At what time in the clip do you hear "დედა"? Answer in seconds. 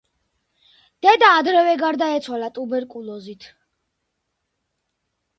1.05-1.27